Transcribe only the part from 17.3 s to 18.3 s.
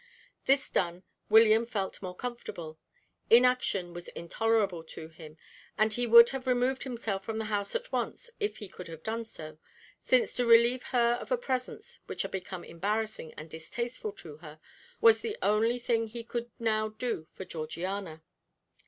Georgiana.